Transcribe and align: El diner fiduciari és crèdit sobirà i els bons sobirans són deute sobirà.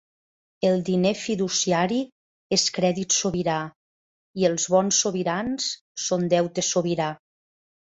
El 0.69 0.79
diner 0.85 1.11
fiduciari 1.23 1.99
és 2.57 2.63
crèdit 2.79 3.17
sobirà 3.19 3.59
i 4.43 4.49
els 4.51 4.67
bons 4.77 5.03
sobirans 5.05 5.71
són 6.09 6.29
deute 6.35 6.67
sobirà. 6.73 7.15